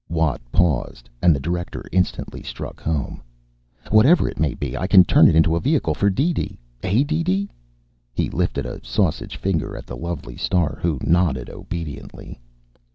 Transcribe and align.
Watt 0.09 0.41
paused, 0.51 1.11
and 1.21 1.29
the 1.35 1.39
director 1.39 1.85
instantly 1.91 2.41
struck 2.41 2.81
home. 2.81 3.21
"Whatever 3.91 4.27
it 4.27 4.39
may 4.39 4.55
be, 4.55 4.75
I 4.75 4.87
can 4.87 5.03
turn 5.05 5.27
it 5.27 5.35
into 5.35 5.55
a 5.55 5.59
vehicle 5.59 5.93
for 5.93 6.09
DeeDee, 6.09 6.57
eh, 6.81 7.03
DeeDee?" 7.03 7.51
He 8.11 8.31
lifted 8.31 8.65
a 8.65 8.83
sausage 8.83 9.37
finger 9.37 9.77
at 9.77 9.85
the 9.85 9.95
lovely 9.95 10.37
star, 10.37 10.79
who 10.81 10.97
nodded 11.03 11.51
obediently. 11.51 12.39